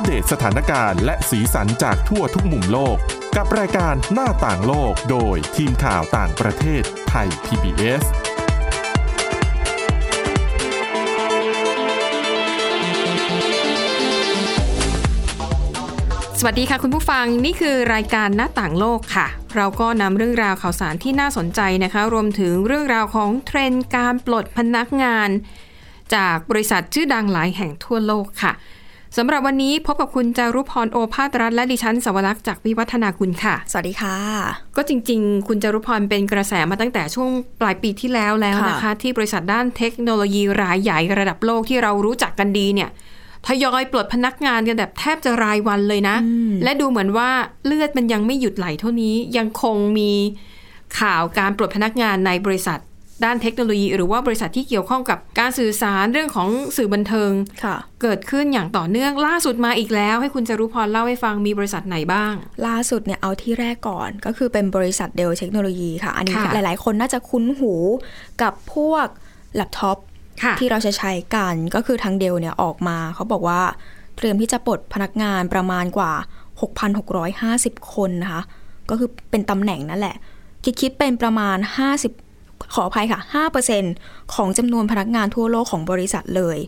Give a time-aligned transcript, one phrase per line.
[0.00, 2.96] ปเดตสถานการณ์และสีสันจากทั่วทุกมุมโลก
[3.36, 8.02] กับรายการหน้าต่างโลกโดยทีมข่าวต่างประเทศไทย PBS
[16.38, 19.26] สวัสดีค่ะคุณผู้ฟังนี่คือรายการหน้าต่างโลกค่ะ
[19.56, 25.28] เราก็นำเรื่องราวข่าวสารที่น่าสนใจนะคะ รวมถึงเรื่องราวของเทรนด์การปลดพนักงาน
[26.14, 28.54] จากบริษัทชื่อดังหลายแห่งทั่วโลกค่ะ
[29.16, 34.16] สำหรับวันนี้พบกับคุณจารุพรโอภาสรัฐและดิฉันสวรักษ์จากวิวัฒนาคุณค่ะ สวัสดีค่ะ
[34.76, 42.90] ก็จริง ๆ คุณจารุพรเป็นกระแสมาตั้งแต่ช่วงปลายปีที่แล้วแล้วนะคะค่ะที่บริษัทด้านเทคโนโลยีรายใหญ่ระดับโลกที่เรารู้จักกันดีเนี่ย
[43.46, 46.16] ทยอยปลดพนักงานกันแบบแทบจะรายวันเลยนะ
[46.64, 47.30] และดูเหมือนว่า
[47.66, 50.12] เลือดมันยังไม่หยุดไหลเท่านี้ยังคงมี
[50.98, 52.78] ข่าวการปลดพนักงานในบริษัท
[53.24, 57.30] ด้านเทคโนโลยี หรือว่าบริษัทที่เกี่ยวข้องกับการสื่อสารเรื่องของสื่อบันเทิง
[57.64, 62.32] ค่ะเกิดขึ้นอย่างต่อเนื่องล่าสุดมาอีกแล้ว ให้คุณจารุพรเล่าให้ฟังมีบริษัทไหนบ้าง
[62.66, 67.72] ล่าสุดเนี่ยเอาที่แรกก่อนก็คือเป็นบริษัทเดลเทคโนโลยีค่ะ อันนี้ค่ะหลาย ๆ คนน่าจะคุ้นหู
[68.42, 69.06] กับพวก
[69.54, 69.98] แล็ปท็อป
[70.42, 73.60] ค่ะที่เราใช้ใช้กันก็คือทางเดลเนี่ยออกมา เขาบอกว่า
[74.16, 76.12] เตรียมที่จะปลดพนักงานประมาณกว่า
[77.22, 78.42] 6,650 คนนะคะ
[78.90, 80.16] ก็คือเป็นตำแหน่งนั่นแหละ
[80.64, 81.58] คิดคิดเป็นประมาณ
[81.98, 82.29] 50
[82.74, 83.20] ขออภัยค่ะ
[83.76, 86.58] 5%ของจำนวนพนักงานทั่วโลกของบริษัทเลย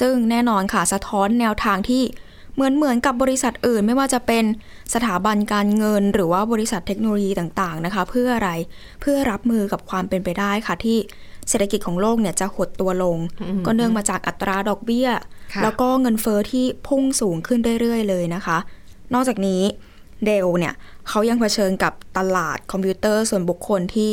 [0.00, 2.02] ซึ่งแน่นอนค่ะ สะท้อนแนวทางที่
[2.54, 4.44] เหมือนเหมือนกับบริษัทอื่น ไม่ว่าจะเป็น
[4.94, 8.50] สถาบันการเงิน หรือว่าบริษัทเทคโนโลยีต่างๆนะคะ เพื่ออะไร
[9.00, 10.98] เพื่อรับมือกับความเป็นไปได้ค่ะที่
[11.48, 13.18] เศรษฐกิจของโลกเนี่ยจะหดตัวลง
[13.66, 15.08] ก็เนื่องมาจากอัตราดอกเบี้ย
[15.54, 18.58] ค่ะแล้วก็เงินเฟอ้อที่พุ่งสูงขึ้นเรื่อยๆ เลยนะคะ
[19.14, 19.62] นอกจากนี้
[20.24, 20.74] เดลเนี่ย
[21.08, 24.12] เขายังเผชิญกับตลาดคอมพิวเตอร์ส่วนบุคคลที่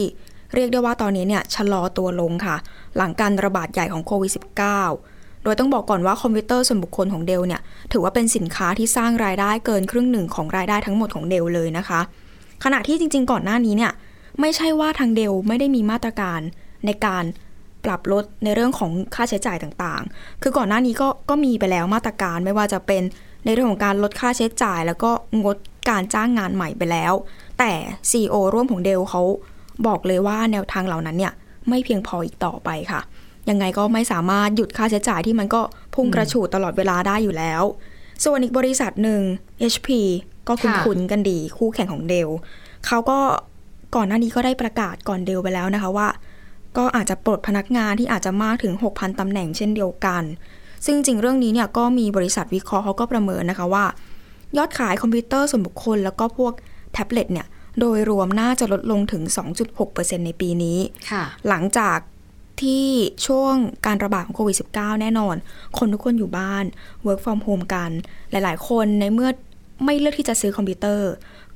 [0.54, 2.56] เรียกได้ว่าตอนนี้เนี่ยชะลอตัวลงค่ะ
[2.98, 4.32] หลังการระบาดใหญ่ของโควิด
[4.84, 12.02] -19 โดยต้องบอกก่อนว่าคอมพิวเตอร์ส่วนบุคคลของเดลเนี่ยถือว่าเป็นสินค้าที่สร้างรายได้เกินครึ่งหนึ่งของรายได้ทั้งหมดของเดลเลยนะคะ
[12.64, 13.92] ขณะที่จริง ๆ ก่อนหน้านี้เนี่ย
[14.42, 16.40] ไม่ใช่ว่าทางเดลไม่ได้มีมาตรการ
[16.86, 17.24] ในการ
[17.86, 23.04] ปรับลดในเรื่องของค่าใช้จ่ายต่างๆ คือก่อนหน้านี้ก็ก็มีไปแล้วมาตรการไม่ว่าจะเป็น
[23.46, 25.12] ในเรื่องของการลดค่าใช้จ่าย แล้วก็
[25.44, 25.58] งด
[25.90, 27.14] การจ้างงานใหม่ไปแล้ว
[27.60, 27.72] แต่
[28.10, 29.22] CEO ร่วมของเดลเขา
[29.88, 31.34] บอกเลยว่าแนวทางเหล่านั้นเนี่ย
[31.70, 33.02] ไม่เพียงพออีกต่อไปค่ะ
[33.50, 35.62] ยังไงก็ไม่สามารถหยุดค่าใช้จ่ายที่มันก็
[35.96, 37.64] พุ่งกระฉูดตลอดเวลาได้อยู่แล้ว
[38.24, 39.22] ส่วนอีกบริษัทหนึ่ง
[39.74, 39.90] HP
[40.48, 42.30] ก็คุ้นๆกันดีคู่แข่งของเดล
[42.88, 43.20] เขาก็
[43.96, 46.08] ก่อนหน้านี้ก็ได้ประกาศก่อนเดลไปแล้วนะคะว่า
[46.78, 50.24] ก็อาจจะปลดพนักงานที่อาจจะมากถึง 6,000 ตำแหน่งเช่นเดียวกัน
[50.86, 53.86] ซึ่งจริงเรื่องนี้เนี่ยก็มีบริษัทวิเคราะห์เขาก็ประเมินนะคะว่า
[54.58, 56.54] ยอดขายคอมพิวเตอร์ส่วนบุคคล แล้วก็พวก
[56.94, 57.48] แท็บเล็ตเนี่ย
[57.80, 59.24] โดยรวมน่าจะลดลงถึง
[59.76, 60.78] 2.6%ในปีนี้
[61.12, 61.98] ค่ะหลังจาก
[62.62, 62.88] ที่
[63.28, 63.54] ช่วง
[63.86, 65.36] การระบาดของโควิด -19 แน่นอน
[65.78, 66.66] คนทุกคนอยู่บ้าน
[67.06, 67.92] work from home กัน
[68.32, 69.30] หลายๆ คนในเมื่อ
[69.86, 71.10] ไม่เลือกที่จะซื้อคอมพิวเตอร์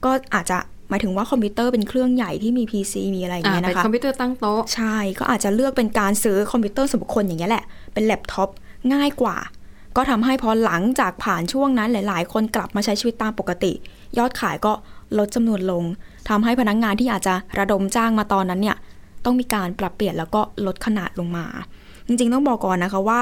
[0.05, 0.57] ก็อาจจะ
[0.89, 7.63] หมายถึงว่าคอมพิวเตอร์เป็นเครื่องใหญ่ที่มี PC มีอะไรอย่างอ่าเงี้ยเป็นนะคะคอมพิวเตอร์ตั้งโต๊ะ ใช่ ก็อาจจะเลือกเป็นการซื้อคอมพิวเตอร์ส่วนบุคคลอย่างเงี้ยแหละ
[7.93, 8.49] เป็นแล็ปท็อป
[8.93, 9.37] ง่ายกว่า
[9.95, 13.73] ก็ทำให้พอหลังจากผ่านช่วงนั้นหลาย ๆ คนกลับมาใช้ชีวิตตามปกติ
[14.17, 14.73] ยอดขายก็
[15.17, 15.83] ลดจำนวนลง
[16.29, 18.77] ทำให้พนักงานที่อาจจะระดมจ้างมาตอนนั้นเนี่ย
[19.25, 21.45] ต้องมีการปรับเปลี่ยนแล้วก็ลดขนาดลงมา
[22.07, 23.21] จริงๆ ต้องบอกก่อนนะคะว่า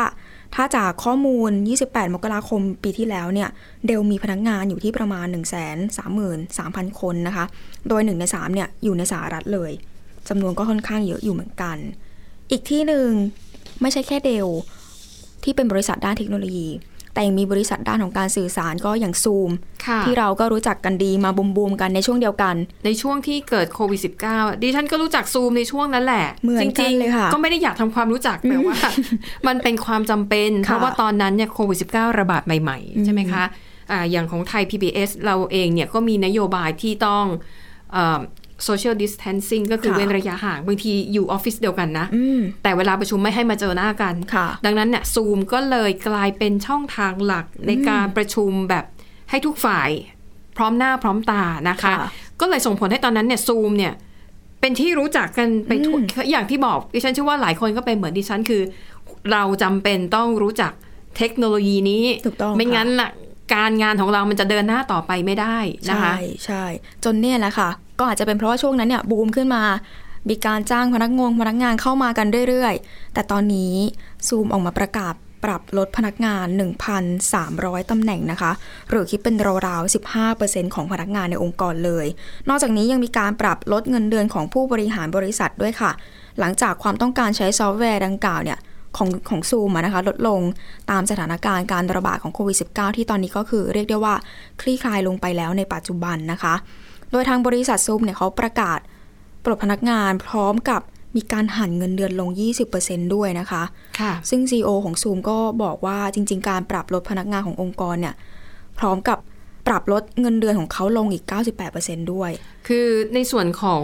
[0.55, 1.51] ถ้าจากข้อมูล
[1.83, 3.49] 28 มกราคมปีที่แล้วเนี่ย
[3.85, 5.37] เดลมีพนักงานอยู่ที่ประมาณ 1 3
[5.97, 6.21] 3 0
[6.57, 7.45] 0 0 คนนะคะ
[7.87, 9.71] โดย 1 ใน 3เนี่ยอยู่ในสหรัฐเลย
[10.29, 11.77] จำนวนก็ค่อนข้างเยอะอยู่เหมือนกัน
[12.51, 13.09] อีกที่หนึ่ง
[13.81, 14.47] ไม่ใช่แค่เดล
[15.43, 16.67] ที่เป็นบริษัทด้านเทคโนโลยี
[17.17, 19.51] แต่ยังมีบริษัทด้านของการสื่อสารก็อย่างซูม
[19.85, 22.55] ค่ะที่เราก็รู้จักกันดีมาบูมๆกันในช่วงเดียวกัน
[22.85, 23.99] ในช่วงที่เกิดโควิด
[24.31, 28.77] -19 ดิฉันก็รู้จักซูมในช่วงนั้นแหละเหมือนกันจริงๆเลยค่ะ ก็ไม่ได้อยากทำความรู้จักแต่ว่า
[29.47, 33.43] มันเป็นความจำเป็น เพราะว่าตอนนั้นเนี่ยโควิด -19 ระบาดใหม่ๆ ใช่ไหมคะ
[33.91, 37.25] อ่าอย่างของไทย PBS เราเองเนี่ยก็มีนโยบายที่ต้อง
[37.93, 38.21] เอ่อ
[38.67, 48.85] social distancing ก็คือค่ะเว้นระยะห่าง บางทีอยู่ออฟฟิศเดียวกันนะอืมแต่เวลาประชุมไม่ให้มาเจอหน้ากันค่ะดังนั้นเนี่ยซูมก็เลยกลายเป็นช่องทางหลักในการประชุมแบบ
[49.29, 49.89] ให้ทุกฝ่าย
[50.57, 51.97] พร้อมหน้าพร้อมตานะคะค่ะ
[52.39, 53.93] ก็เลยส่งผลให้ตอนนั้นเนี่ยซูมเนี่ย
[54.61, 55.97] เป็นที่รู้จักกันไปทั่ว
[56.31, 58.61] อย่างที่บอกดิฉันเชื่อว่าหลายคนก็เป็นเหมือนดิฉันคือ
[59.31, 60.71] เราจำเป็นต้องรู้จัก
[61.17, 63.09] เทคโนโลยีนี้ถูกต้องไม่ค่ะงั้นล่ะ
[63.53, 65.57] การงานของเรามันจะเดินหน้าต่อไปไม่ได้
[65.89, 66.63] นะคะ ใช่ใช่
[67.03, 69.63] จนเนี่ยแหละค่ะ ก็อาจจะเป็นเพราะว่าช่วงนั้นเนี่ยบูมขึ้นมา
[70.29, 73.73] มีการจ้างพนักงงพนักงานเข้ามากันเรื่อยๆ แต่ตอนนี้
[74.27, 75.13] ซูมออกมาประกาศ
[75.45, 76.45] ปรับลดพนักงาน
[77.19, 78.51] 1,300 ตำแหน่งนะคะ
[78.89, 79.35] หรือคิดเป็น
[79.67, 79.93] ราวๆ
[80.33, 82.05] 15%ของพนักงานในองค์กรเลย
[82.49, 85.91] นอกจากนี้ยังมีการปรับลดเงินเดือนของผู้บริหารบริษัทด้วยค่ะ
[86.39, 88.59] หลังจากความต้องการใช้ซอฟต์แวร์ดังกล่าวเนี่ย
[88.97, 90.41] ของของซูมนะคะลดลง
[90.91, 94.15] ตามสถานการณ์การระบาดของโควิด -19 ที่ตอนนี้ก็คือเรียกได้ว่า
[94.61, 96.55] คลี่คลายลงไปแล้วในปัจจุบันนะคะ
[97.11, 98.79] โดยทางบริษัทซูมเนี่ยเขาประกาศ
[99.43, 100.81] ปลดพนักงานพร้อมกับ
[101.15, 102.29] มีการหั่นเงินเดือนลง
[102.73, 103.63] 20%ด้วยนะคะ
[103.99, 108.15] ค่ะ ซึ่ง CEO ของซูมก็บอกว่าจริง ๆ การปรับลดพนักงานขององค์กรเนี่ย
[108.79, 109.19] พร้อมกับ
[109.67, 111.23] ปรับลดเงินเดือนของเขาลงอีก
[111.67, 112.31] 98%ด้วย
[112.67, 113.83] คือในส่วนของ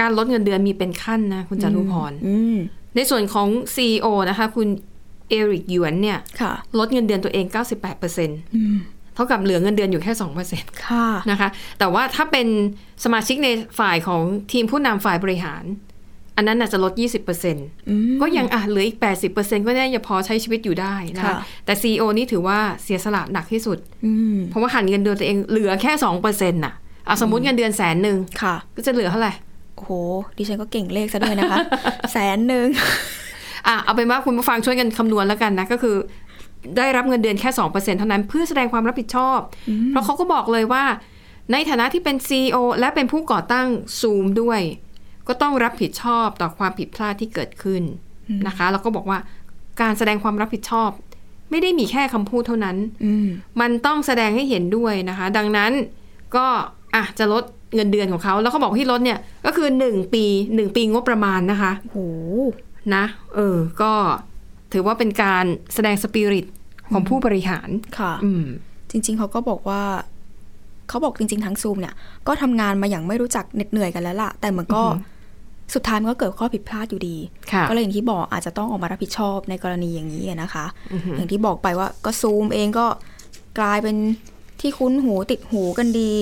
[0.00, 2.56] การลดเงินเดือนมีเป็นขั้นนะคุณจารุพร อืม
[2.96, 4.68] ในส่วนของ CEO นะคะ คุณ
[5.28, 10.12] เอริกหยวนเนี่ย ค่ะ ลดเงินเดือนตัวเอง 98%อืมเท่ากับเหลือเงินเดือนอยู่แค่
[10.48, 12.46] 2%ค่ะนะคะ แต่ว่าถ้าเป็น
[13.04, 14.22] สมาชิกในฝ่ายของ
[14.52, 15.64] ทีมผู้นำฝ่ายบริหาร
[16.36, 16.92] อันนั้นน่ะจะลด
[17.40, 18.98] 20%อืมก็ยังอะเหลืออีก
[19.32, 26.74] 80%ก็แน่จะพอใช้ชีวิตอยู่ได้นะคะค่ะแต่ CEO นี่ถือว่าเสียสละหนักที่สุดอืมเพราะว่าหันเงินเดือนตัวเองเหลือแค่2%น่ะ
[27.06, 29.32] เอาสมมติเงินเดือนแสนหนึ่งค่ะก็จะเหลือเท่าไหร่
[29.76, 29.90] โอ้โห
[30.38, 31.58] ดิฉันก็เก่งเลขซะด้วยนะคะ
[32.12, 32.66] แสนหนึ่ง
[33.66, 35.96] อะเอาเป็นว่าคุณผู้ฟังช่วยกันคำนวณแล้วกันนะ ก็คือ
[36.76, 39.38] ได้รับเงินเดือนแค่2%เท่านั้นเพื่อแสดงความรับผิดชอบ
[39.88, 40.84] เพราะเขาก็บอกเลยว่า
[41.52, 43.68] ในฐานะที่เป็น CEO และเป็นผู้ก่อตั้ง
[44.00, 44.60] ซูมด้วย
[45.28, 47.82] ก็ต้องรับผิดชอบต่อความผิดพลาดที่เกิดขึ้น
[48.46, 49.18] นะคะ แล้วก็บอกว่า
[49.80, 50.90] การแสดงความรับผิดชอบ
[51.50, 53.26] ไม่ได้มีแค่คำพูดเท่านั้นอืม
[53.60, 55.72] มันต้องแสดงให้เห็นด้วยนะคะ ดังนั้น
[56.36, 56.46] ก็
[56.94, 61.98] อะจะลดเงินเดือนของเขา แล้วเขาบอกที่ลดเนี่ย ก็คือ1ปี1ปีงบประมาณนะคะโอ้โห
[62.94, 63.04] นะ
[63.34, 63.92] เออ ก็
[64.72, 65.44] ถือว่าเป็นการ
[65.74, 66.46] แสดงสปิริต
[66.92, 67.68] ของผู้บริหาร
[67.98, 68.44] ค่ะอืม
[68.90, 69.82] จริง ๆเขาก็บอกว่า
[70.88, 71.94] เขาบอกจริง ๆ ทั้งซูมเนี่ย
[72.26, 75.18] ก็ทำงานมาอย่างไม่รู้จักเหน็ดเหนื่อยกันแล้วล่ะ แต่มันก็อือหือ
[75.74, 77.16] สุดท้ายมันก็เกิดข้อผิดพลาดอยู่ดี
[77.52, 82.86] ค่ะก็เลยอย่างที่บอกอาจจะต้องออกมารับผิดชอบในกรณีอย่างนี้อะนะคะอือหืออย่างที่บอกไปว่าก็ซูมเองก็
[83.58, 83.96] กลายเป็น
[84.60, 86.12] ที่คุ้นหูติดหูกันดี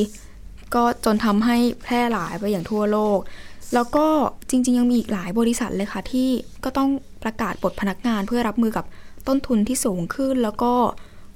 [0.74, 3.18] ก็จนทำให้แพร่หลายไปอย่างทั่วโลก
[3.74, 4.06] แล้วก็
[4.50, 6.28] จริง ๆ ยังมีอีกหลายบริษัทเลยค่ะที่
[6.64, 6.90] ก็ต้อง
[7.22, 8.84] ประกาศปลดพนักงานเพื่อรับมือกับ
[9.28, 10.72] ต้นทุนที่สูงขึ้น แล้วก็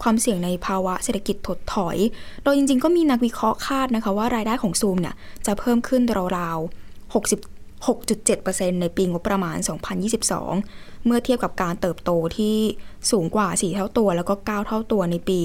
[0.03, 1.97] ความเสี่ยงในภาวะเศรษฐกิจถดถอย
[2.43, 5.15] โดยจริง ๆ ก็มีนักวิเคราะห์คาดนะคะว่ารายได้ของซูมเนี่ย
[5.47, 6.03] จะเพิ่มขึ้น
[6.39, 7.53] ราวๆ60
[7.87, 9.57] 6.7%ในปีงบประมาณ
[10.31, 12.57] 2022 เมื่อเทียบกับการเติบโตที่
[13.11, 15.41] สูงกว่า 4 เท่าตัว แล้วก็ 9 เท่าตัวในปี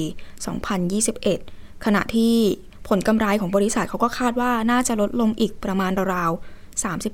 [1.29, 2.35] 2021 ขณะที่
[2.87, 6.56] ผลกำไรของบริษัทเขาก็คาดว่าน่าจะลดลงอีกประมาณราวๆ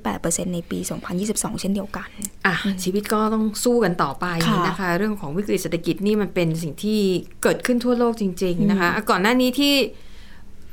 [0.04, 0.78] 38%ในปี
[1.20, 2.08] 2022 เช่นเดียวกัน
[2.46, 7.00] อะชีวิตก็ต้องสู้กันต่อไปค่ะนะคะ เรื่องของวิกฤตเศรษฐกิจนี่มันเป็นสิ่งที่
[7.42, 9.74] เกิดขึ้นทั่วโลกจริง ๆ นะคะอะก่อนหน้านี้ที่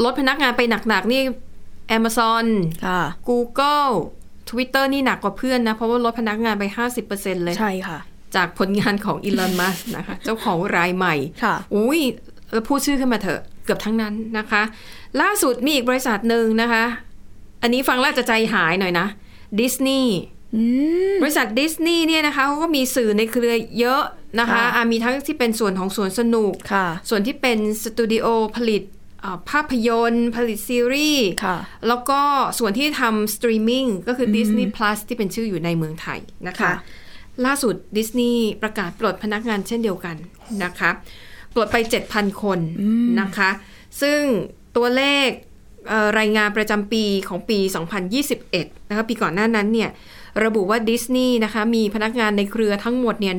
[0.03, 1.21] ลดพนักงานไปหนัก ๆ นี่
[1.97, 2.45] Amazon
[2.85, 3.91] ค่ะ Google
[4.49, 6.63] Twitter นี่หนักกว่าเพื่อนนะ เพราะว่าลดพนักงานไป
[7.05, 7.99] 50%เลยใช่ค่ะ
[8.35, 11.99] จากผลงานของอีลอนมัสนะคะ เจ้าของรายใหม่ค่ะอุ้ย
[12.51, 14.61] แล้วพูดชื่อขึ้นมาเถอะเกือบทั้งนั้นนะคะ
[15.21, 16.83] ล่าสุดมีอีกบริษัทหนึ่งนะคะ
[17.61, 19.07] อันนี้ฟังแล้วจะใจหายหน่อยนะ
[19.59, 20.15] ดิสนีย์
[20.55, 20.63] อื
[21.13, 24.03] มบริษัทดิสนีย์เนี่ยนะคะเขาก็มีสื่อในเครือเยอะ
[24.39, 28.25] นะคะค่ะอะมีทั้งที่เป็นส่วนของสวนสนุกค่ะส่วนที่เป็นสตูดิโอ
[28.55, 28.83] ผลิต
[29.23, 32.21] อ่าภาพยนตร์ผลิตซีรีส์ค่ะแล้วก็
[32.59, 36.73] ส่วนที่ทำสตรีมมิ่งก็คือ Disney Plus ที่เป็นชื่ออยู่ในเมืองไทยนะคะค่ะ
[37.45, 40.15] ล่าสุดดิสนีย์ประกาศปลดพนักงานเช่นเดียวกัน
[40.63, 40.89] นะคะ
[41.53, 41.77] ปลดไป
[42.09, 42.59] 7,000 คน
[43.21, 43.49] นะคะ
[44.01, 44.21] ซึ่ง
[44.77, 45.50] ตัวเลขเอ่อ
[46.19, 47.59] รายงานประจำปีของปี
[48.23, 49.89] 2021 นะคะปีก่อนหน้านั้นเนี่ย
[50.45, 53.35] ระบุว่าดิสนีย์นะคะมีพนักงานในเครือทั้งหมดเนี่ย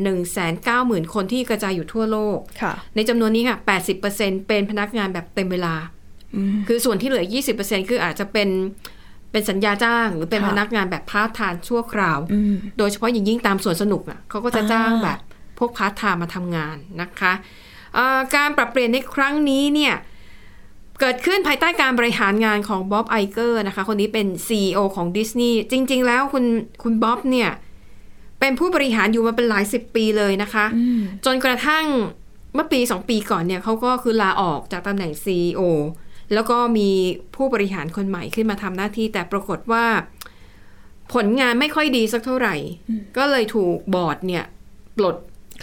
[0.55, 3.57] 190,000 คนที่กระจายอยู่ทั่วโลกค่ะในจำนวนนี้ค่ะ
[4.03, 5.75] 80%เป็นพนักงานแบบเต็มเวลา
[6.35, 7.25] อืมคือส่วนที่เหลือ
[7.59, 8.49] 20%คืออาจจะเป็น
[9.33, 15.19] เป็นสัญญาจ้าง หรือเป็นค่ะพนักงานแบบพาร์ทไทม์ชั่วคราวอืมโดยเฉพาะอย่างยิ่งตามสวนสนุกอะเขาก็จะอ่าจ้างแบบ
[15.59, 17.33] พวกพาร์ทไทม์มาทำงานนะคะ
[17.95, 19.95] เอ่อการปรับเปลี่ยนในครั้งนี้เนี่ย
[21.05, 26.45] เกิดขึ้นภายใต้การบริหารงานของบ๊อบไอเกอร์นะคะ คนนี้เป็น CEO ของดิสนีย์จริง ๆ แล้วคุณ
[26.83, 27.51] คุณบ๊อบเนี่ย
[28.41, 31.85] เป็นผู้บริหารอยู่มาเป็นหลายสิบปีเลยนะคะอืมจนกระทั่ง
[32.55, 35.61] เมื่อปีสองปีก่อนเนี่ยเขาก็คือลาออกจากตำแหน่ง CEO
[36.33, 36.91] แล้วก็มี
[37.37, 39.85] ผู้บริหารคนใหม่ขึ้นมาทำหน้าที่ แต่ปรากฏว่า
[41.15, 42.55] ผลงานไม่ค่อยดีสักเท่าไหร่
[43.17, 44.45] ก็เลยถูกบอร์ดเนี่ย
[44.97, 45.17] ปลด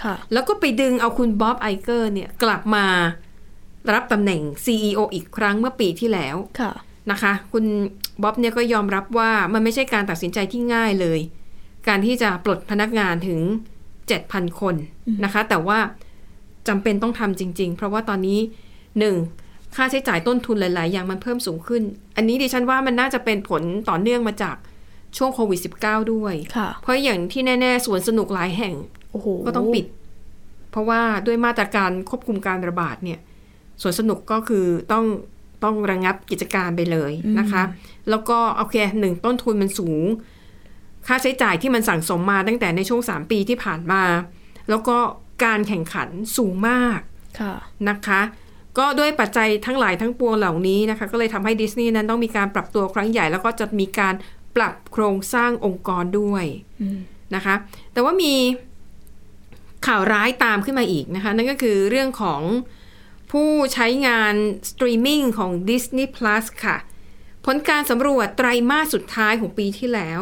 [0.04, 2.86] ค่ะแล้วก็ไปดึงเอาคุณบ๊อบไอเกอร์เนี่ยกลับมา
[3.94, 6.72] รับตำแหน่ง CEO อีกครั้งเมื่อปีที่แล้วค่ะ
[7.12, 7.66] นะคะ คุณ
[8.24, 11.20] บ๊อบเนี่ยก็ยอมรับว่ามันไม่ใช่การตัดสินใจที่ง่ายเลย
[11.88, 13.40] การที่จะปลดพนักงานถึง
[14.00, 14.76] 7,000 คน
[15.24, 15.80] นะคะ แต่ว่า
[16.68, 18.40] จำเป็นต้องทำจริง ๆ เพราะว่าตอนนี้
[19.00, 19.16] หนึ่ง
[19.76, 21.84] ค่าใช้จ่ายต้นทุนหลาย ๆ อย่างมันเพิ่มสูงขึ้น
[22.16, 24.56] อันนี้ดิฉันว่ามันน่าจะเป็นผลต่อเนื่องมาจาก
[25.18, 28.74] ช่วงโควิด -19 ด้วยค่ะเพราะอย่างที่แน่ ๆ สวนสนุกหลายแห่ง
[29.12, 29.86] โอ้โหก็ต้องปิด
[30.72, 33.20] เพราะว่าด้วยมาตรการควบคุมการระบาดเนี่ย
[33.82, 35.06] สวนสนุกก็คือต้อง
[35.64, 37.64] ต้องระงับกิจการไปเลยนะคะ
[38.10, 40.04] แล้วก็โอเคหนึ่งต้นทุนมันสูง
[41.08, 44.04] ค่าใช้จ่ายที่มันสั่งสมมาตั้งแต่ในช่วง 3 ปีที่ผ่านมา
[44.70, 44.98] แล้วก็
[45.44, 47.00] การแข่งขันสูงมาก
[47.40, 47.54] ค่ะ
[47.90, 48.22] นะคะ
[48.78, 54.14] ก็ด้วยปัจจัยทั้งหลายทั้งปวงเหล่านี้นะคะ ก็เลยทำให้ดิสนีย์นั้นต้องมีการปรับตัวครั้งใหญ่ แล้วก็จะมีการ
[54.56, 56.46] ปรับโครงสร้างองค์กรด้วย
[56.82, 57.00] อืม
[57.36, 57.56] นะคะ
[57.94, 58.34] แต่ว่ามี
[59.88, 62.42] ข่าวร้ายตามขึ้นมาอีกนะคะ นั่นก็คือเรื่องของ
[63.32, 64.34] ผู้ใช้งาน
[64.70, 66.78] สตรีมมิ่งของ Disney Plus ค่ะ
[67.46, 70.22] ผลการสำรวจไตรมาสสุดท้ายของปีที่แล้ว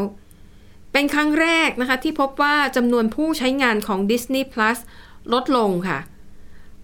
[0.92, 4.78] เป็นครั้งแรกนะคะที่พบว่าจำนวนผู้ใช้งานของ Disney Plus
[5.34, 6.00] ลดลงค่ะ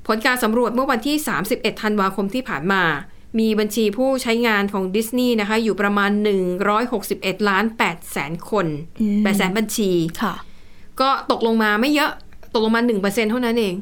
[0.07, 1.15] ผลการสำรวจเมื่อวันที่
[1.49, 2.83] 31 ธันวาคมที่ผ่านมา
[3.39, 6.11] มีบัญชีผู้ใช้งานของดิสนีย์นะคะ อยู่ประมาณ
[6.79, 8.65] 161 ล้าน8แสนคน
[9.01, 10.35] อืม8แสนบัญชีค่ะ
[11.01, 12.11] ก็ตกลงมาไม่เยอะ
[12.53, 13.75] ตกลงมา 1%เท่านั้นเอง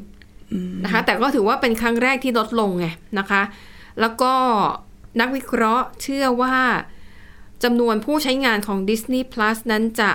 [0.84, 2.86] นะคะแต่ก็ถือว่าเป็นครั้งแรกที่ลดลงไง
[3.18, 3.42] นะคะ
[4.00, 4.32] แล้วก็
[5.20, 6.56] นักวิเคราะห์เชื่อว่า
[7.64, 10.10] จำนวนผู้ใช้งานของ Disney Plus นั้นจะ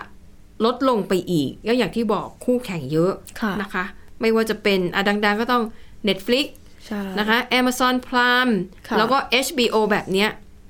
[0.66, 3.84] ลดลงไปอีกก็อย่างที่บอกคู่แข่งเยอะค่ะนะคะ
[4.22, 5.64] ไม่ว่าจะเป็นอะดังๆก็ต้อง
[6.08, 6.48] Netflix
[6.86, 8.54] ใช่นะคะ Amazon Prime
[8.88, 10.30] ค่ะแล้วก็ HBO แบบเนี้ย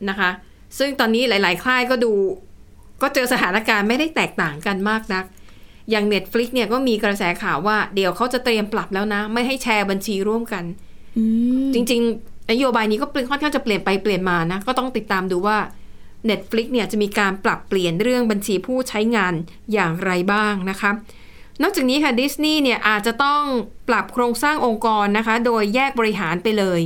[0.09, 0.29] นะคะ
[0.77, 2.13] ซึ่งตอนนี้หลาย ๆ ค่ายก็ดู
[3.01, 5.25] ก็เจอสถานการณ์ไม่ได้แตกต่างกันมากนัก
[5.89, 10.63] อย่าง Netflix เนี่ยก็มีกระแสข่าวว่าเดี๋ยวเขาจะเตรียมปรับแล้วนะ ไม่ให้แชร์บัญชีร่วมกัน
[11.17, 11.23] อื
[11.67, 15.57] มจริง ๆ นโยบายนี้ก็ค่อนข้างจะเปลี่ยนไปเปลี่ยนมานะ ก็ต้องติดตามดูว่า
[16.29, 19.33] Netflix เนี่ยจะมีการปรับเปลี่ยนเรื่องบัญชีผู้ใช้งาน
[19.73, 20.91] อย่างไรบ้างนะคะ
[21.61, 23.41] นอกจากนี้ค่ะดิสนีย์เนี่ยอาจจะต้อง
[23.89, 26.81] ปรับโครงสร้างองค์กรนะคะ โดยแยกบริหารไปเลย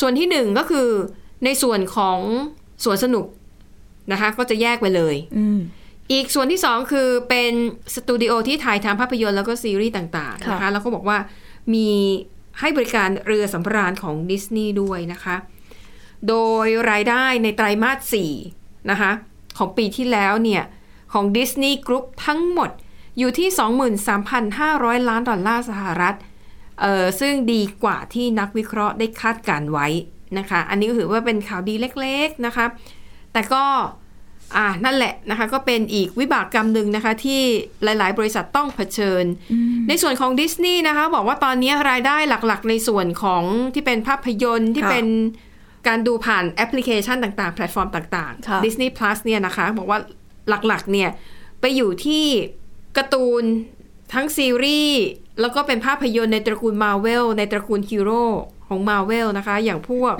[0.00, 0.88] ส่วนที่หนึ่งก็คือ
[1.44, 2.18] ในส่วนของ
[2.84, 3.26] สวนสนุก
[4.12, 5.14] นะคะ ก็จะแยกไปเลย
[6.08, 7.52] อืมอีกส่วนที่สองคือเป็น
[7.94, 11.18] สตูดิโอที่ถ่ายทำภาพยนตร์แล้วก็ซีรีส์ต่างๆนะคะค่ะแล้วก็บอกว่า
[11.74, 11.88] มี
[12.60, 15.36] ให้บริการเรือสำราญของดิสนีย์ด้วยนะคะ
[16.28, 19.10] โดยรายได้ในไตรมาส4นะคะ
[19.58, 20.62] ของปีที่แล้วเนี่ย
[21.12, 22.70] ของ Disney Group ทั้งหมด
[23.18, 23.48] อยู่ที่
[24.28, 26.14] 23,500 ล้านดอลลาร์สหรัฐ
[26.80, 29.86] เอ่อซึ่งดีกว่าที่นักวิเคราะห์ได้คาดการณ์ไว้
[30.38, 32.66] นะคะ อันนี้ก็ถือว่าเป็นข่าวดีเล็กๆนะคะ
[33.32, 33.64] แต่ก็
[34.56, 37.40] อ่านั่นแหละนะคะก็เป็นอีกวิบากกรรมหนึ่งนะคะที่
[37.84, 39.24] หลาย ๆ บริษัทต้องเผชิญ
[39.88, 43.42] ในส่วนของดิสนีย์นะคะบอกว่าตอนนี้รายได้หลัก ๆ ในส่วนของ
[43.74, 45.06] ที่เป็นภาพยนตร์ที่ค่ะเป็น
[45.88, 49.98] การดูผ่านแอปพลิเคชันต่าง ๆ แพลตฟอร์มต่างค่ะๆ Disney Plus เนี่ยนะคะบอกว่า
[50.48, 51.10] หลัก ๆ เนี่ย
[51.60, 52.24] ไปอยู่ที่
[52.96, 53.42] การ์ตูน
[54.14, 55.02] ทั้งซีรีส์
[55.40, 58.24] แล้วก็เป็นภาพยนตร์ในตระกูลมาเวลในตระกูลฮีโร่
[58.68, 60.14] ของมาเวลนะคะ อย่างพวก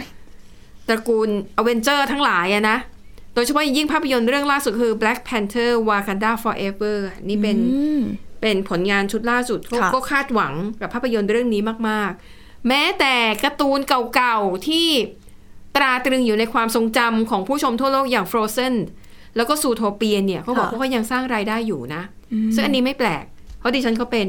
[0.88, 8.02] ตระกูลอเวนเจอร์ทั้งหลายอะนะโดยเฉพาะอย่างยิ่งภาพยนตร์เรื่องล่าสุดคือ Black Panther Wakanda Forever นี่เป็นอืม
[8.40, 13.14] เป็นผลงานชุดล่าสุดก็ค่ะก็คาดหวังกับภาพยนตร์เรื่องนี้มาก ๆ แม้แต่
[13.44, 13.80] การ์ตูน
[14.14, 14.88] เก่าๆ ที่
[15.76, 18.74] ตราตรึงอยู่ในความทรงจำของผู้ชมทั่วโลกอย่าง Frozen
[19.36, 22.02] แล้วก็ Zootopia เนี่ยเขาบอกว่าเขายังสร้างรายได้อยู่นะ
[22.54, 23.24] ซึ่งอันนี้ไม่แปลก
[23.58, 24.28] เพราะดิฉันก็เป็น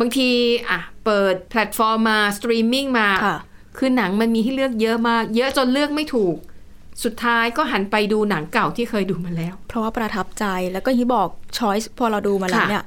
[0.00, 0.28] บางที
[0.70, 3.38] อะเปิดแพลตฟอร์มมา สตรีมมิ่งมาค่ะ
[3.78, 6.36] คือหนังมันมีให้เลือกเยอะมาก เยอะจนเลือกไม่ถูก
[7.04, 12.84] สุดท้ายก็หันไปดูหนังเก่าที่เคยดูมาแล้ว เพราะว่าประทับใจแล้วก็ที่บอก choice พอเราดูมาแล้วค่ะเนี่ย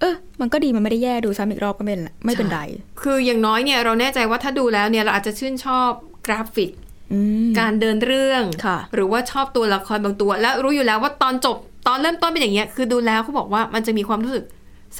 [0.00, 2.60] เออมันก็ดีมันไม่ได้แย่ดูซ้ำอีกรอบก็ไม่เป็นไรไม่เป็นไร
[3.02, 5.90] คืออย่างน้อยเนี่ยเราแน่ใจว่าถ้าดูแล้วเนี่ยเราอาจจะชื่นชอบ
[6.26, 6.70] กราฟิก
[7.12, 14.44] อืมการเดินเรื่องค่ะหรือว่าชอบตัวละครบางตัว แล้วรู้อยู่แล้วว่าตอนจบตอนเริ่มต้นเป็นอย่างเงี้ยคือดูแล้วเขาบอกว่ามันจะมีความรู้สึก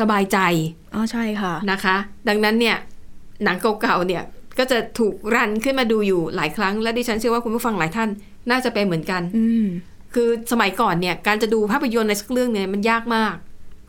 [0.01, 0.39] สบายใจ
[0.95, 1.97] อ๋อใช่ค่ะนะคะ
[2.29, 2.77] ดังนั้นเนี่ย
[3.45, 4.23] หนังเก่าๆเนี่ย
[4.59, 8.09] ก็จะถูกรันขึ้นมาดูอยู่หลายครั้ง และดิฉันเชื่อว่าคุณผู้ฟังหลายท่าน
[8.51, 9.67] น่าจะเป็นเหมือนกันอืม
[10.15, 13.35] คือสมัยก่อนเนี่ย การจะดูภาพยนตร์ในสักเรื่องเนี่ยมันยากมาก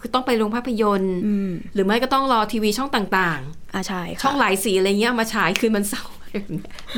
[0.01, 3.39] คือต้องไปโรงภาพยนตร์อืมหรือไม่ก็ต้องรอทีวีช่องต่าง
[3.73, 6.15] อ่าใช่ๆค่ะช่องหลายสีอะไรเงี้ยมาฉายคืนมันเสาร์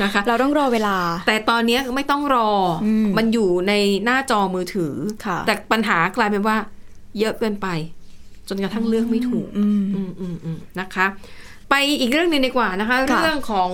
[0.02, 2.48] นะคะ เราต้องรอเวลา แต่ตอนเนี้ยไม่ต้องรอ
[2.84, 3.72] อมมันอยู่ใน
[4.04, 4.94] หน้าจอมือถือ
[5.26, 6.56] ค่ะแต่ปัญหากลายเป็นว่า
[7.18, 7.68] เยอะเกินไป
[8.48, 11.06] จนกระทั่งเลือกไม่ถูกอืมอืมอืมอืมนะคะ
[11.70, 13.70] ไปอีกเรื่องหนึ่งดีกว่านะคะค่ะเรื่องของ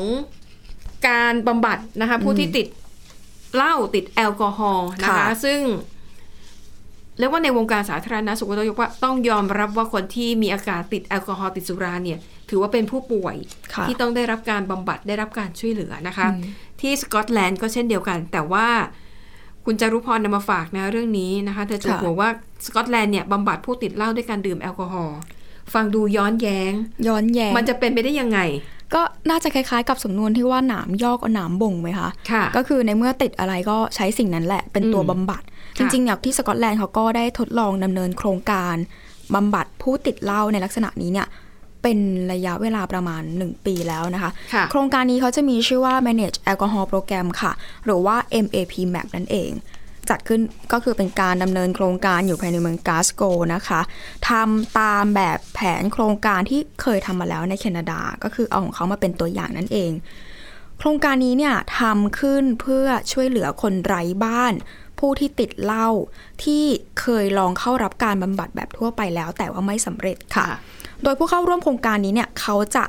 [1.08, 2.66] การบำบัดนะคะ ผู้ที่ติด
[3.56, 5.60] เหล้าติดแอลกอฮอล์นะคะค่ะซึ่ง
[7.18, 12.18] เรียกว่าในวงการสาธารณสุขก็ต้องยกว่าต้องยอมรับว่าคนที่มีอาการติดแอลกอฮอล์ติดสุราเนี่ย
[12.50, 13.36] ถือว่าเป็นผู้ป่วย
[13.74, 16.42] ค่ะที่ต้องได้รับการบำบัดได้รับการช่วยเหลือนะคะอืม
[16.80, 18.66] ที่สกอตแลนด์ก็เช่นเดียวกัน แต่ว่า
[19.64, 22.28] คุณจารุพรนำมาฝากนะเรื่องนี้นะคะเธอจะบอกว่า
[22.66, 25.18] สกอตแลนด์เนี่ยบำบัดผู้ติดเหล้าด้วยการดื่มแอลกอฮอล์
[25.74, 26.72] ฟังดูย้อนแย้ง
[27.06, 28.38] ย้อนแย้ง มันจะเป็นไปได้ยังไง
[28.94, 35.42] ก็น่าจะคล้ายๆ กับสำนวนที่ว่าหนามยอกเอาหนามบ่งไหมคะค่ะ ก็คือในเมื่อติดอะไรก็ใช้สิ่งนั้นแหละ เป็นตัวอืมบำบัด
[35.78, 38.76] จค่ะริงๆเนี่ยที่สกอตแลนด์เขาก็ได้ทดลองดำเนินโครงการ
[39.34, 41.26] บำบัดผู้ติดเหล้าในลักษณะนี้เนี่ย
[41.82, 41.98] เป็น
[42.32, 47.52] ระยะเวลาประมาณ 1 ปีแล้วนะคะค่ะโครงการนี้เขาจะมีชื่อว่า manage alcohol program ค่ะ
[47.84, 49.50] หรือว่า MAP map นั่นเอง
[50.10, 50.40] จัดขึ้น
[50.72, 53.22] ก็คือเป็นการดำเนินโครงการอยู่ภายในเมืองกาสโก
[53.54, 53.80] นะคะ
[54.28, 59.92] ทำตามแบบแผนโครงการที่เคยทำมาแล้วในแคนาดา ก็คือเอาของเขามาเป็นตัวอย่างนั่นเอง
[60.78, 64.54] โครงการนี้เนี่ยทำขึ้นเพื่อช่วยเหลือคนไร้บ้าน
[64.98, 65.88] ผู้ที่ติดเหล้า
[66.44, 66.64] ที่
[67.00, 70.46] เคยลองเข้ารับการบำบัดแบบทั่วไปแล้ว แต่ว่าไม่สำเร็จค่ะ
[71.02, 72.84] โดยผู้เข้าร่วมโครงการนี้เนี่ยเขาจะ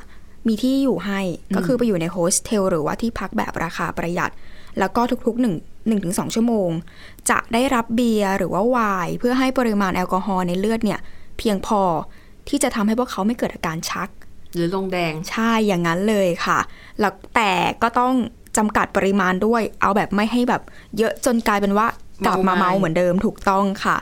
[0.47, 1.21] มีที่อยู่ให้
[1.55, 4.31] ก็คือไปอยู่ในโฮสเทลหรือว่าที่พักแบบราคาประหยัด
[4.79, 6.69] แล้วก็ทุกๆ1 1-2 ชั่วโมง
[7.29, 10.99] จะได้รับเบียร์หรือว่าไวน์เพื่อให้ปริมาณแอลกอฮอล์ในเลือดเนี่ย
[11.37, 11.81] เพียงพอ
[12.49, 14.09] ที่จะทำให้พวกเขาไม่เกิดอาการชัก
[14.53, 16.59] หรือลงแดงใช่อย่างนั้นเลยค่ะ
[16.99, 18.13] แล้วแต่ก็ต้อง
[18.57, 20.61] จำกัดปริมาณด้วย เอาแบบไม่ให้แบบ
[20.97, 21.87] เยอะจนกลายเป็นว่า
[22.25, 23.97] กลับมาเมาเมาไม้เหมือนเดิมถูกต้องค่ะ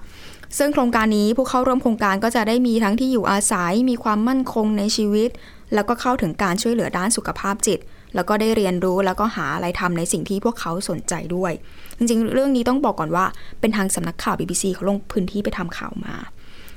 [0.58, 5.30] ซึ่งโครงการนี้ผู้เข้าร่วมโครงการก็จะได้มีทั้งที่อยู่อาศัยมีความมั่นคงในชีวิต
[5.74, 7.80] แล้วก็เข้าถึงการช่วยเหลือด้านสุขภาพจิต
[8.16, 11.54] แล้วก็ได้เรียนรู้แล้วก็หาอะไรทำในสิ่งที่พวกเขาสนใจด้วย
[11.98, 13.26] จริงๆ เรื่องนี้ต้องบอกก่อนว่า
[13.60, 16.16] เป็นทางสำนักข่าว BBC เขาลงพื้นที่ไปทำข่าวมา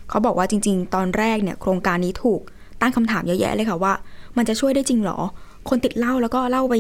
[0.09, 2.41] เขาบอกว่าจริง ๆ ตอนแรกเนี่ยโครงการนี้ถูก
[2.81, 3.93] ตั้งคำถามเยอะแยะเลยค่ะว่า
[4.37, 5.19] มันจะช่วยได้จริงเหรอ
[5.69, 6.75] คนติดเหล้าแล้วก็เหล้าไป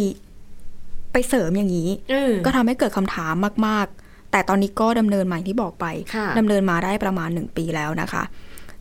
[1.12, 3.34] ไปเสริมอย่างนี้เออก็ทำให้เกิดคำถาม
[3.66, 8.22] มาก ๆ แต่ตอนนี้ก็ดำเนินมาอย่างที่บอกไปค่ะดำเนินมาได้ประมาณหนึ่งปีแล้วนะคะ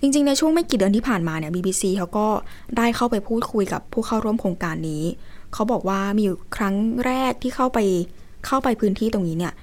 [0.01, 2.27] จริง ๆ ในช่วงไม่กี่เดือนที่ผ่านมาเนี่ย BBC เขาก็
[2.77, 5.03] ได้เข้าไปพูดคุยกับผู้เข้าร่วมโครงการนี้
[5.53, 6.75] เขาบอกว่ามีอยู่ครั้ง
[7.05, 7.79] แรกที่เข้าไป
[8.45, 9.53] เข้าไปพื้นที่ตรงนี้เนี่ย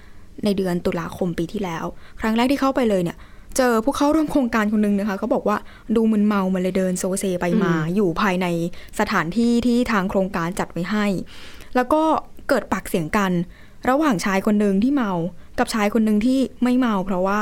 [0.45, 1.85] ในเดือนตุลาคมปีที่แล้ว
[2.21, 3.16] ครั้งแรกที่เข้าไปเลยเนี่ย
[3.57, 5.57] เจอผู้เข้าร่วมโครงการคนหนึงนะคะเขาบอกว่า
[5.97, 8.47] ดูมึนเมามันเลยเดินโซเซไปมา อยู่ภายใน
[9.00, 11.07] สถานที่ที่ทางโครงการจัดไว้ให้
[11.75, 12.02] แล้วก็
[12.49, 13.33] เกิดปากเสียงกัน
[13.88, 15.12] ระหว่างชายคนหนึ่งที่เมา
[15.59, 17.40] กับชายคนหนึ่งที่ไม่เมา เพราะว่า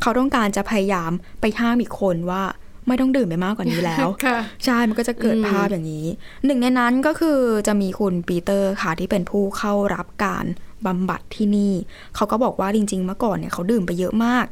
[0.00, 1.10] เขาต้องการจะพยายาม
[1.40, 2.42] ไปห้ามอีกคนว่า
[2.86, 6.06] ไม่ต้องดื่มไปมากกว่านี้แล้วค่ะใช่มันก็จะเกิดอืมภาพอย่างนี้
[6.46, 10.44] หนึ่งในนั้นก็คือจะมีคุณปีเตอร์ค่ะที่เป็นผู้เข้ารับการ
[10.86, 11.72] บำบัดที่นี่
[12.14, 14.46] เขาก็บอกว่าจริง ๆ เมื่อก่อนเนี่ยเขาดื่มไปเยอะมาก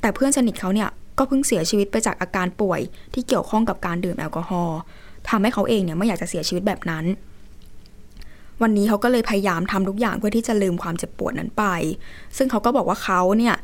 [0.00, 2.80] แต่เพื่อนสนิทเขาเนี่ยก็เพิ่งเสียชีวิตไปจากอาการป่วย
[3.14, 4.78] ที่เกี่ยวข้องกับการดื่มแอลกอฮอล์
[5.28, 7.04] ทำให้เขาเองเนี่ยไม่อยากจะเสียชีวิตแบบนั้น
[8.62, 11.64] วันนี้เขาก็เลยพยายามทำทุกอย่างเพื่อที่จะลืมความเจ็บปวดนั้นไป
[12.36, 13.54] ซึ่งเขาก็บอกว่าเขาเนี่ย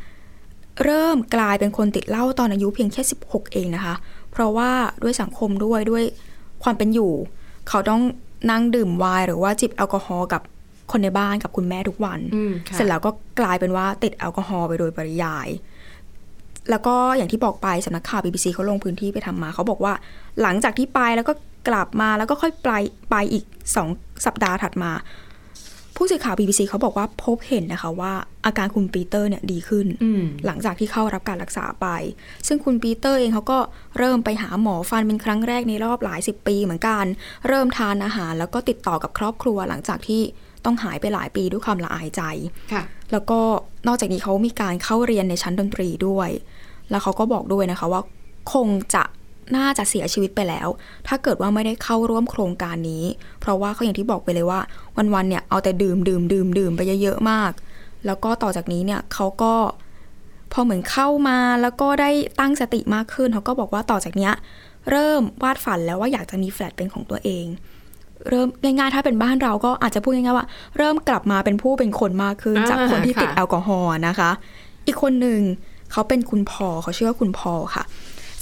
[0.85, 3.95] เริ่มกลายเป็นคนติดเหล้าตอนอายุเพียงแค่ 16 เองนะคะ
[4.33, 4.71] เพราะว่า
[5.03, 6.05] ด้วยสังคมด้วยด้วย
[6.63, 7.13] ความเป็นอยู่
[7.69, 8.03] เขาต้อง
[8.51, 10.43] นั่งดื่มไวน์หรือว่าจิบแอลกอฮอล์กับ
[10.93, 13.11] คนในบ้านกับคุณแม่ทุกวันอืมค่ะเสร็จแล้วก็
[13.41, 15.49] กลายเป็นว่าติดแอลกอฮอล์ไปโดยปริยาย
[16.71, 19.93] แล้วก็อย่างที่บอกไปสำนักข่าว BBC เขาลงพื้นที่ไปทำมา เขาบอกว่า
[20.43, 21.33] หลังจากที่ไปแล้วก็
[21.69, 22.69] กลับมาแล้วก็ค่อยไป
[23.11, 23.45] ไปอีก
[23.77, 23.89] สอง
[24.27, 24.93] สัปดาห์ถัดมา
[25.97, 28.13] ผู้สื่อข่าว BBC เขาบอกว่าพบเห็นนะคะว่า
[28.47, 31.87] อาการคุณปีเตอร์เนี่ยดีขึ้นอืมหลังจากที่เข้ารับการรักษาไป
[32.47, 33.59] ซึ่งคุณปีเตอร์เองเขาก็
[33.99, 37.05] เริ่มไปหาหมอฟันเป็นครั้งแรกในรอบหลายสิบปีเหมือนกัน
[37.49, 40.23] เริ่มทานอาหารแล้วก็ติดต่อกับครอบครัวหลังจากที่
[40.65, 42.23] ต้องหายไปหลายปีด้วยความละอายใจ
[42.73, 43.41] ค่ะแล้วก็
[43.87, 46.31] นอกจากนี้เขามีการเข้าเรียนในชั้นดนตรีด้วย
[46.91, 48.03] แล้วเขาก็บอกด้วยนะคะว่า
[48.53, 49.05] คงจะ
[49.57, 50.69] น่าจะเสียชีวิตไปแล้ว
[51.09, 53.05] ถ้าเกิดว่าไม่ได้เข้าร่วมโครงการนี้
[53.41, 54.61] เพราะว่าเขาอย่างที่บอกไปเลยว่า
[55.15, 57.53] วันๆเนี่ยเอาแต่ดื่มดื่มดื่มดื่มไปเยอะๆมาก
[58.07, 59.55] แล้วก็ต่อจากนี้เนี่ยเขาก็
[60.53, 64.33] พอเหมือนเข้ามาแล้วก็ได้ตั้งสติมากขึ้นเขาก็บอกว่าต่อจากเนี้ย
[64.91, 67.47] เริ่มวาดฝันแล้วว่าอยากจะมีแฟลตเป็นของตัวเอง
[68.29, 74.31] เริ่มง่ายๆถ้าเป็นบ้านเราก็อาจจะพูดง่ายๆว่า เริ่มกลับมาเป็นผู้เป็นคนมากขึ้นอ่าจากคนที่ติดค่ะแอลกอฮอล์นะคะ
[74.87, 75.41] อีกคนหนึ่ง
[75.93, 77.85] เขาเป็นคุณพอเขาชื่อว่าคุณพอค่ะ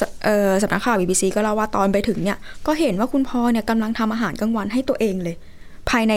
[0.03, 5.37] สเอ่อสำนักข่าว BBC ก็เล่าว่าตอนไปถึงเนี่ย ก็เห็นว่าคุณพอเนี่ยกำลังทำอาหารกลางวันให้ตัวเองเลย
[5.91, 6.15] ภายใน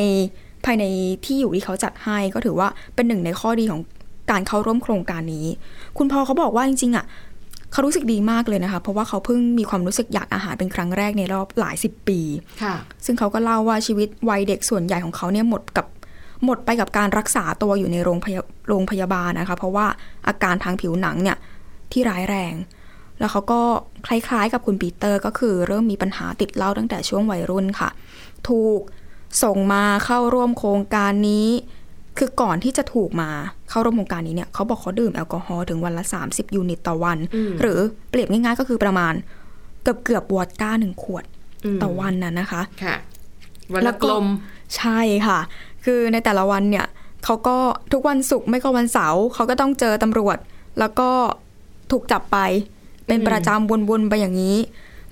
[0.65, 0.85] ภายใน
[1.25, 3.81] ที่อยู่ที่เขาจัดให้ก็ถือว่าเป็นหนึ่งในข้อดีของ
[4.31, 5.47] การเข้าร่วมโครงการนี้
[5.97, 7.05] คุณพอเขาบอกว่าจริงๆอะ
[7.71, 12.19] เขารู้สึกดีมากเลยนะคะ เพราะว่าเขาเพิ่งมีความรู้สึกอยากอาหารเป็นครั้งแรกในรอบหลายสิบปี
[12.63, 15.85] ค่ะซึ่งเขาก็เล่าว่าชีวิตวัยเด็กส่วนใหญ่ของเขาเนี่ยหมดกับ
[16.45, 19.85] หมดไปกับการรักษาตัวอยู่ในโรงพยาโรงพยาบาลนะคะ เพราะว่า
[20.27, 21.37] อาการทางผิวหนังเนี่ย
[21.91, 22.53] ที่ร้ายแรง
[23.19, 23.61] แล้วเขาก็
[24.07, 27.89] คล้ายๆ กับคุณปีเตอร์ก็คือเริ่มมีปัญหาติดเหล้าตั้งแต่ช่วงวัยรุ่นค่ะ
[28.49, 28.79] ถูก
[29.43, 31.47] ส่งมาเข้าร่วมโครงการนี้
[32.17, 33.29] คือก่อนที่จะถูกมา
[33.69, 39.13] เข้าร่วมโครงการนี้เนี่ยเขาบอกเขาดื่มแอลกอฮอล์ถึงวันละ 30 ยูนิตต่อวันอืมหรือเปรียบง่ายๆ ก็คือประมาณ
[39.83, 41.23] เกือบเกือบๆวอดก้าหนึ่งขวด
[41.75, 42.95] มต่อวันน่ะนะคะค่ะ
[43.73, 44.25] วันแล้ละวกก็ลม
[44.77, 45.39] ใช่ค่ะ
[45.85, 46.85] คือในแต่ละวันเนี่ย
[47.25, 47.57] เขาก็
[47.93, 50.37] ทุกวันศุกร์ไม่ก็วันเสาร์เขาก็ต้องเจอตำรวจ
[50.79, 51.09] แล้วก็
[51.91, 52.37] ถูกจับไป
[53.07, 54.57] เป็นอืมประจำวนๆไปอย่างนี้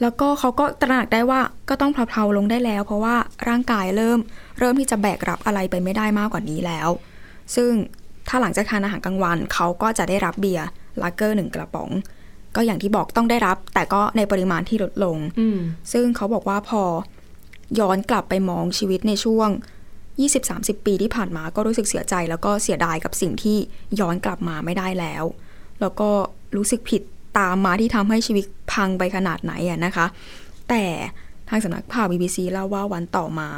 [0.02, 3.16] แล้วก็เขาก็ตระหนักได้ว่าก็ต้องเพลาๆลงได้แล้ว เพราะว่า
[3.48, 4.20] ร่างกายเริ่ม
[4.60, 6.90] เริ่มที่จะแบกรับอะไรไปไม่ได้มากกว่านี้แล้ว
[7.56, 7.72] ซึ่ง
[8.28, 10.68] ถ้าหลังจากทานอาหารกลางวันเขาก็จะได้รับเบียร์
[11.02, 11.90] ลาเกอร์หนึ่งกระป๋อง
[12.56, 15.60] ก็อย่างที่บอกต้องได้รับ แต่ก็ในปริมาณที่ลดลงอืม
[15.94, 16.84] ซึ่งเขาบอกว่าพอ
[17.80, 19.50] ย้อนกลับไปมองชีวิตในช่วง
[20.18, 23.58] 20-30 ปีที่ผ่านมาก็รู้สึกเสียใจ แล้วก็เสียดายกับสิ่งที่
[24.00, 25.24] ย้อนกลับมาไม่ได้แล้ว
[25.82, 26.10] แล้วก็
[26.56, 27.02] รู้สึกผิด
[27.38, 30.06] ตามมาที่ทำให้ชีวิตพังไปขนาดไหนอะนะคะ
[30.70, 30.84] แต่
[31.50, 33.50] ทางสำนักข่าว BBC เล่าว่าวันต่อมา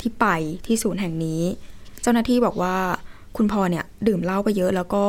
[0.00, 0.26] ที่ไป
[0.66, 1.42] ที่ศูนย์แห่งนี้
[2.02, 2.76] เจ้าหน้าที่บอกว่า
[3.36, 5.04] คุณพ่อเนี่ยดื่มเหล้าไปเยอะแล้วก็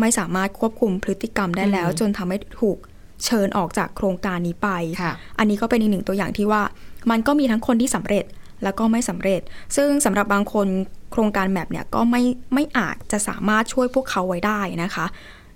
[0.00, 2.78] ไม่สามารถควบคุมพฤติกรรมได้แล้ว จนทำให้ถูก
[3.24, 4.68] เชิญออกจากโครงการนี้ไป
[5.02, 6.62] ค่ะอันนี้ก็เป็นอีกหนึ่งตัวอย่างที่ว่า
[7.10, 8.24] มันก็มีทั้งคนที่สำเร็จ
[8.64, 9.40] แล้วก็ไม่สำเร็จ
[9.76, 10.66] ซึ่งสำหรับบางคน
[11.12, 12.22] โครงการแบบเนี่ยก็ไม่
[12.54, 15.06] ไม่อาจจะสามารถช่วยพวกเขาไว้ได้นะคะ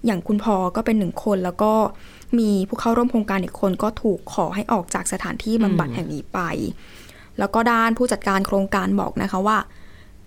[0.09, 1.73] อย่างคุณพอก็เป็นหนึ่งคนแล้วก็
[2.39, 6.41] มีผู้เข้าร่วมโครงการอีกคนก็ถูกขอให้ออกจากสถานที่บำบัดแห่งนี้ไป
[7.39, 9.59] แล้วก็ด้านผู้จัดการโครงการบอกนะคะว่า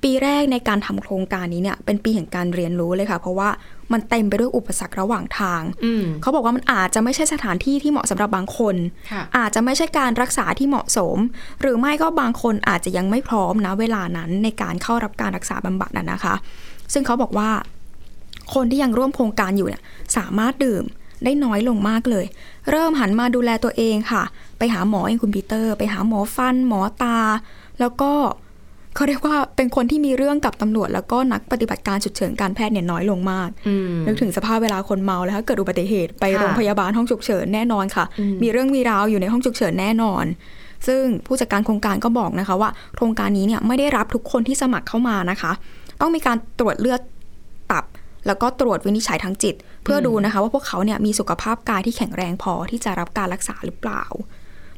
[0.04, 3.50] ปีแรกในการทำโครงการนี้เนี่ย เป็นปีแห่งการเรียนรู้เลยค่ะ เพราะว่า
[3.92, 8.76] มันเต็มไปด้วยอุปสรรคระหว่างทางอืมเขาบอกว่ามันอาจจะไม่ใช่สถานที่ที่เหมาะสำหรับบางคน
[9.12, 11.18] ค่ะอาจจะไม่ใช่การรักษาที่เหมาะสม
[11.62, 16.36] หรือไม่ก็บางคนอาจจะยังไม่พร้อมนะเวลานั้นในการเข้ารับการรักษาบำบัดน่ะนะคะ
[16.94, 17.50] ซึ่งเขาบอกว่า
[18.54, 19.82] คนที่ยังร่วมโครงการอยู่เนี่ย
[20.18, 20.84] สามารถดื่ม
[21.24, 22.26] ได้น้อยลงมากเลย
[22.72, 24.24] เริ่มหันมาดูแลตัวเองค่ะ
[24.58, 27.18] ไปหาหมอเองคุณปีเตอร์ ไปหาหมอฟัน หมอตา
[27.80, 28.12] แล้วก็
[28.96, 40.26] เขาเรียกว่าเป็นคนที่มีเรื่องกับตำรวจ แล้วก็นักปฏิบัติการฉุกเฉินการแพทย์เนี่ยน้อยลงมากอืมนึกถึงสภาพเวลาคนเมาแล้วถ้าเกิดอุบัติเหตุไปค่ะโรงพยาบาลห้องฉุกเฉินแน่นอนค่ะอืมมีเรื่องมีราวอยู่ในห้องฉุกเฉินแน่นอน
[40.88, 45.52] ซึ่งผู้จัดการโครงการก็บอกนะคะว่า โครงการนี้เนี่ยไม่ได้รับทุกคนที่สมัครเข้ามานะคะ
[46.02, 47.11] ต้องมีการตรวจเลือดตับ
[48.28, 54.04] แล้วก็ตรวจวินิจฉัยทางจิต เพื่อดูนะคะว่าพวกเขาเนี่ยมีสุขภาพกายที่แข็งแรงพอที่จะรับการรักษาหรือเปล่า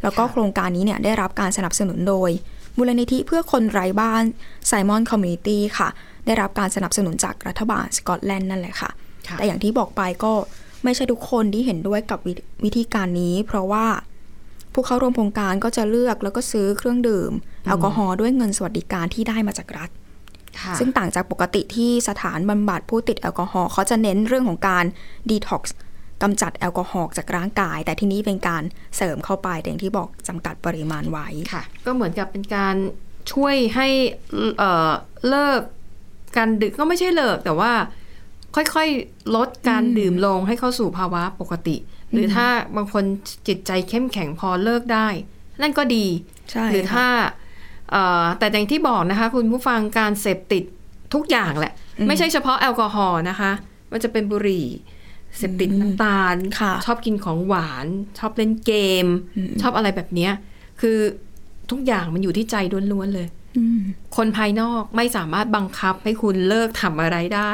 [0.04, 2.30] แล้วก็โครงการนี้เนี่ยได้รับการสนับสนุนโดย
[2.78, 4.24] มูลนิธิเพื่อคนไร้บ้าน
[4.68, 5.90] ไซมอนคอมมูนิตี้ค่ะ
[6.26, 8.90] ได้รับการสนับสนุนจากรัฐบาลสกอตแลนด์นั่นแหละค่ะ
[9.28, 10.34] ค่ะแต่อย่างที่บอกไปก็
[10.84, 13.86] ไม่ใช่ทุกคนที่เห็นด้วยกับวิวิธีการนี้ เพราะว่า
[14.74, 17.32] ผู้เข้าร่วมโครงการก็จะเลือกแล้วก็ซื้อเครื่องดื่ม
[17.66, 20.03] แอลกอฮอล์ด้วยเงินสวัสดิการที่ได้มาจากรัฐค่ะ
[20.80, 24.86] ซึ่งต่างจากปกติที่สถานบำบัดผู้ติดแอลกอฮอล์เขาจะเน้นเรื่องของการ
[25.30, 25.76] ดีท็อกซ์
[26.24, 28.64] กำจัดแอลกอฮอล์จากร่างกาย แต่ที่นี่เป็นการ
[28.98, 32.76] เสริมเข้าไปแต่อย่างที่บอกจำกัดปริมาณไว้ค่ะ ก็เหมือนกับเป็นการ
[33.32, 33.88] ช่วยให้
[34.58, 34.92] เอ่อ
[35.30, 35.62] เลิก
[36.38, 37.72] การดื่มก็ไม่ใช่เลิกแต่ว่า
[38.56, 41.76] ค่อยๆ ลดการดื่มลงให้เข้าสู่ภาวะปกติ
[42.12, 43.04] หรือถ้าบางคน
[43.48, 45.08] จิตใจเข้มแข็งพอเลิกได้
[45.62, 46.06] นั่นก็ดี
[46.52, 47.43] ใช่หรือค่ะถ้าเอ่อ
[48.40, 50.64] แต่อย่างที่บอกนะคะ คุณผู้ฟังการเสพติด
[51.14, 51.74] ทุกอย่างแหละ
[52.08, 53.52] ไม่ใช่เฉพาะแอลกอฮอล์นะคะ
[53.92, 54.68] มันจะเป็นบุหรี่
[55.38, 57.88] เสพติดน้ำตาลค่ะชอบกินของหวาน
[58.20, 59.08] ชอบเล่นเกม
[59.62, 60.32] ชอบอะไรแบบเนี้ย
[60.82, 60.98] คือ
[61.72, 62.56] ทุกอย่างมันอยู่ที่ใจ
[62.92, 63.82] ล้วนๆเลยอืม
[64.16, 67.52] คนภายนอกไม่สามารถบังคับให้คุณเลิกทำอะไรได้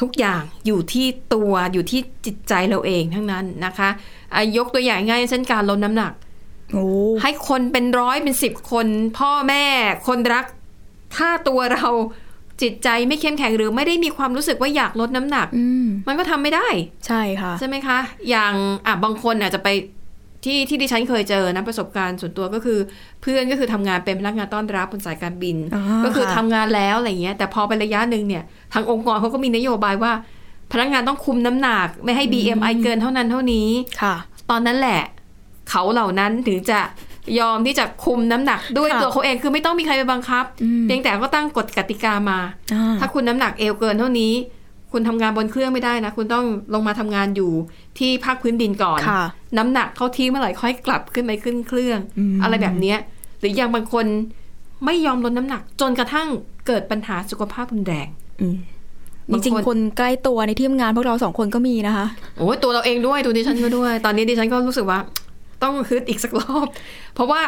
[0.00, 3.88] ทุกอย่างอยู่ที่ตัวอยู่ที่จิตใจเราเองทั้งนั้นนะคะ
[4.34, 6.25] อะยกตัวอย่างง่ายเช่นการลดน้ำหนักโอ้
[7.22, 8.86] ให้คนเป็นร้อยเป็นสิบคน
[9.18, 9.64] พ่อแม่
[10.06, 10.44] คนรัก
[11.16, 11.88] ถ้าตัวเรา
[12.62, 16.68] จิตใจไม่เข้มแข็งหรือไม่ได้มีความรู้สึกว่าอยากลดน้ำหนักอืมมันก็ทำไม่ได้
[17.06, 17.98] ใช่ค่ะ ใช่ไหมคะ
[18.30, 18.52] อย่าง
[18.86, 19.68] อะบางคนอาจจะไป
[20.44, 22.78] ที่ที่ดิฉันเคยเจอนะประสบการณ์ส่วนตัวก็คือ
[23.22, 30.12] เพื่อนก็คือทำงานเป็นพนักงานต้อนรับบนสายการบินอ่าก็คือค่ะทำงานแล้วอะไรเงี้ย แต่พอไประยะหนึ่งเนี่ยทางองค์กรเขาก็มีนโยบายว่า
[30.72, 33.68] พนักงานต้องคุมน้ำหนัก ไม่ให้ BMI เกินเท่านั้นเท่านี้
[34.02, 34.14] ค่ะ
[34.50, 35.00] ตอนนั้นแหละ
[35.70, 36.80] เขาเหล่านั้นถึงจะ
[37.40, 42.38] ยอมที่จะคุมน้ำหนักด้วยค่ะตัวเขาเองคือไม่ต้องมีใครไปบังคับอืมเพียงแต่ก็ตั้งกฎกติกามา
[42.74, 44.32] อ่าถ้าคุณน้ำหนักเอวเกินเท่านี้
[44.92, 47.52] คุณทำงานบนเครื่องไม่ได้นะ คุณต้องลงมาทำงานอยู่
[47.98, 49.22] ที่ภาคพื้นดินก่อนค่ะ
[49.58, 52.98] น้ำหนักเข้าที่เมื่อไหร่ค่อยกลับขึ้นไปขึ้นเครื่องอืมอะไรแบบเนี้ย
[53.40, 54.06] หรืออย่างบางคน
[54.84, 56.28] ไม่ยอมลดน้ำหนัก จนกระทั่ง
[56.66, 58.08] เกิดปัญหาสุขภาพรุนแรง
[58.40, 58.56] อืม
[59.32, 62.06] บางจริงคนๆคนใกล้ตัวในที่ทำงานพวกเราสองคนก็มีนะคะ
[62.38, 64.98] โอ้ยตัวเราเองด้วยตัวดิฉันก็ด้วย ตอนนี้ดิฉันก็รู้สึกว่า
[65.62, 66.66] ต้องฮึดอีกสักรอบ
[67.14, 67.40] เพราะว่า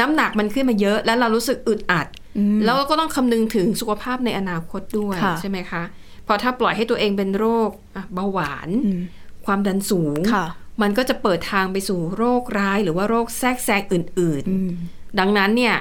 [0.00, 2.06] น้ำหนักมันขึ้นมาเยอะแล้วเรารู้สึกอึดอัด
[2.38, 5.82] อืมแล้วก็ต้องคำนึงถึงสุขภาพในอนาคตด้วยค่ะใช่ไหมคะ
[6.24, 9.00] เพราะถ้าปล่อยให้ตัวเองเป็นโรคอะเบาหวานอืม
[9.46, 10.46] ความดันสูงค่ะ
[10.82, 15.76] มันก็จะเปิดทางไปสู่โรคร้าย หรือว่าโรคแทรกแซงอื่นอืมๆดังนั้นเนี่ย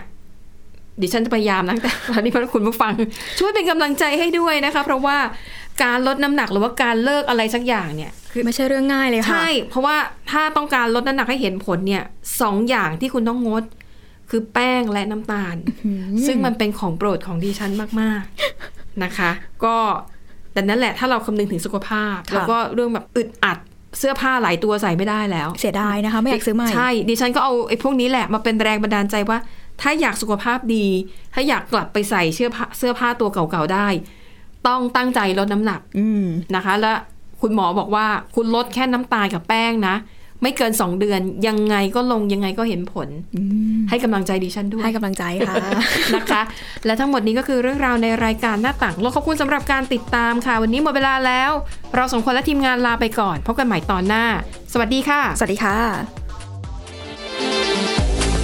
[1.01, 2.93] ดิฉันจะพยายามนะแต่ตอนนี้คุณผู้ฟัง
[3.39, 5.17] ช่วยเป็นกำลังใจให้ด้วยนะคะ เพราะว่า
[5.83, 9.97] การลดน้ำหนักหรือว่าการเลิกอะไรสักอย่างเนี่ยคือไม่ใช่เรื่องง่ายเลยค่ะใช่เพราะว่า
[10.31, 12.03] ถ้าต้องการลดน้ำหนักให้เห็นผลเนี่ย
[12.41, 13.63] สองอย่างที่คุณต้องงด
[14.29, 15.55] คือแป้งและน้ำตาล
[16.27, 19.31] ซึ่งมันเป็นของโปรดของดิฉันมากๆนะคะ
[19.65, 19.75] ก็
[20.53, 23.57] แต่นั่นแหละถ้าเราคำนึงถึงสุขภาพค่ะแล้วก็เรื่องแบบอึดอัด
[23.99, 29.37] เสื้อผ้าหลายตัวใส่ไม่ได้แล้ว เสียดายนะคะ ไม่อยากซื้อใหม่ใช่ดิฉันก็เอาไอ้พวกนี้แหละมาเป็นแรงบันดาลใจว่า
[29.81, 30.85] ถ้าอยากสุขภาพดี
[31.33, 33.87] ถ้าอยากกลับไปใส่เสื้อผ้าเสื้อผ้าตัวเก่าๆได้
[34.67, 36.23] ต้องตั้งใจลดน้ำหนักอืม
[36.55, 36.93] นะคะ และ
[37.41, 39.95] คุณหมอบอกว่าคุณลดแค่น้ำตาลกับแป้งนะ
[40.41, 43.07] ไม่เกิน2เดือนยังไงก็ลงยังไงก็เห็นผล
[43.89, 45.55] ให้กำลังใจดิฉันด้วยให้กำลังใจค่ะ
[46.15, 46.41] นะคะ
[46.85, 51.51] และทั้งหมดนี้ก็คือเรื่องราวในรายการหน้าต่างโลกขอบคุณสำหรับการติดตามค่ะ วันนี้หมดเวลาแล้ว
[51.95, 54.23] เราสองคนและทีมงานลาไปก่อนพบกันใหม่ตอนหน้า
[54.73, 56.22] สวัสดีค่ะ สวัสดีค่ะ